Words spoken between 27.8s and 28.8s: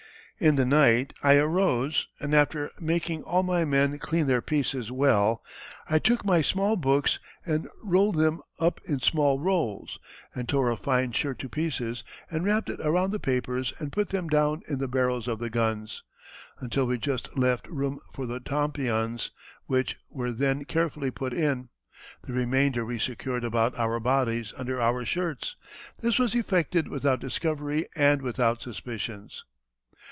and without